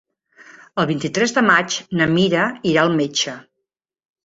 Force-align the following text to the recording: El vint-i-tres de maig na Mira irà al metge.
El 0.83 0.87
vint-i-tres 0.91 1.35
de 1.35 1.43
maig 1.51 1.77
na 2.01 2.09
Mira 2.15 2.49
irà 2.73 2.89
al 2.89 2.99
metge. 3.03 3.39